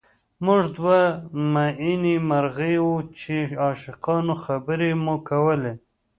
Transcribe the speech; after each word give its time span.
موږ 0.45 0.63
دوه 0.77 0.99
مئینې 1.53 2.15
مرغۍ 2.29 2.75
وو 2.85 2.95
چې 3.19 3.35
عاشقانه 3.63 4.33
خبرې 4.43 4.91
مو 5.03 5.15
کولې 5.29 5.73